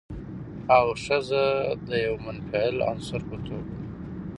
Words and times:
او 0.75 0.85
ښځه 1.03 1.43
د 1.87 1.89
يوه 2.05 2.19
منفعل 2.25 2.75
عنصر 2.89 3.21
په 3.29 3.37
توګه 3.45 3.71